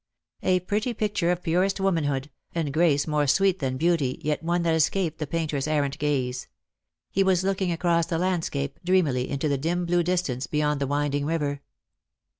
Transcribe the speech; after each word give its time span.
A 0.41 0.61
pretty 0.61 0.95
picture 0.95 1.29
of 1.29 1.43
purest 1.43 1.79
womanhood, 1.79 2.31
and 2.55 2.73
grace 2.73 3.05
more 3.05 3.27
sweet 3.27 3.59
than 3.59 3.77
beauty, 3.77 4.19
yet 4.23 4.41
one 4.41 4.63
that 4.63 4.73
escaped 4.73 5.19
the 5.19 5.27
painter's 5.27 5.67
errant 5.67 5.99
gaze. 5.99 6.47
He 7.11 7.21
was; 7.23 7.43
looking 7.43 7.71
across 7.71 8.07
the 8.07 8.17
landscape, 8.17 8.79
dreamily, 8.83 9.29
into 9.29 9.47
the 9.47 9.59
dim 9.59 9.85
blue 9.85 10.01
dis 10.01 10.23
tance 10.23 10.47
beyond 10.47 10.79
the 10.81 10.87
winding 10.87 11.27
river. 11.27 11.61